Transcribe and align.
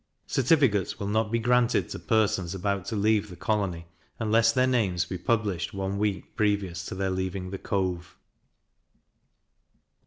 Certificates 0.25 0.99
will 0.99 1.05
not 1.09 1.31
be 1.31 1.37
granted 1.37 1.87
to 1.89 1.99
persons 1.99 2.55
about 2.55 2.85
to 2.85 2.95
leave 2.95 3.29
the 3.29 3.35
colony, 3.35 3.85
unless 4.17 4.51
their 4.51 4.65
names 4.65 5.05
be 5.05 5.15
published 5.15 5.75
one 5.75 5.99
week 5.99 6.35
previous 6.35 6.83
to 6.87 6.95
their 6.95 7.11
leaving 7.11 7.51
the 7.51 7.59
Cove. 7.59 8.17